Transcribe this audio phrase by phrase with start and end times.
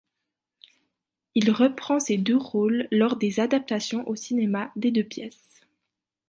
[1.35, 5.61] Il reprend ces deux rôles lors des adaptations au cinéma des deux pièces.